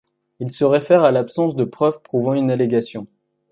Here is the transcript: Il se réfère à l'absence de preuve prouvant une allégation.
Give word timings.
Il 0.39 0.49
se 0.49 0.63
réfère 0.65 1.03
à 1.03 1.11
l'absence 1.11 1.55
de 1.55 1.63
preuve 1.63 2.01
prouvant 2.01 2.33
une 2.33 2.49
allégation. 2.49 3.05